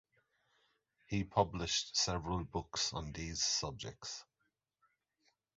He 1.05 1.23
published 1.25 1.95
several 1.95 2.43
books 2.43 2.91
on 2.91 3.13
these 3.13 3.43
subjects. 3.43 4.25